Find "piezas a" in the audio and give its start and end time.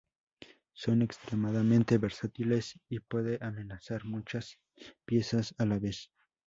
5.05-5.67